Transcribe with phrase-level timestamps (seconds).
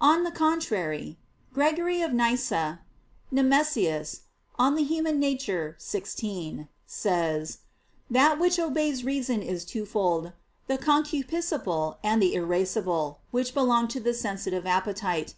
[0.00, 1.18] On the contrary,
[1.52, 2.80] Gregory of Nyssa
[3.30, 4.20] [*Nemesius,
[4.56, 4.58] De Nat.
[4.58, 4.76] Hom.
[4.78, 7.58] xvi.] says:
[8.08, 10.32] "That which obeys reason is twofold,
[10.66, 15.34] the concupiscible and the irascible," which belong to the sensitive appetite.